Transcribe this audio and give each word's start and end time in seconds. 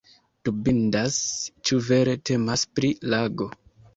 Dubindas 0.47 1.19
ĉu 1.69 1.77
vere 1.89 2.17
temas 2.31 2.63
pri 2.79 2.91
lago. 3.15 3.51